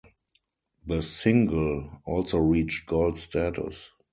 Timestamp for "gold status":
2.87-3.91